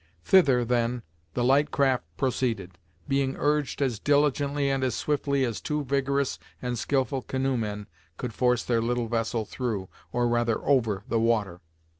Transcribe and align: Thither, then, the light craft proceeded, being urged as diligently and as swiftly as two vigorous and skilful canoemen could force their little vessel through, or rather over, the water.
Thither, 0.23 0.65
then, 0.65 1.03
the 1.35 1.43
light 1.43 1.69
craft 1.69 2.05
proceeded, 2.17 2.79
being 3.07 3.35
urged 3.37 3.83
as 3.83 3.99
diligently 3.99 4.67
and 4.67 4.83
as 4.83 4.95
swiftly 4.95 5.45
as 5.45 5.61
two 5.61 5.83
vigorous 5.83 6.39
and 6.59 6.79
skilful 6.79 7.21
canoemen 7.21 7.85
could 8.17 8.33
force 8.33 8.63
their 8.63 8.81
little 8.81 9.07
vessel 9.09 9.45
through, 9.45 9.89
or 10.11 10.27
rather 10.27 10.57
over, 10.65 11.03
the 11.07 11.19
water. 11.19 11.61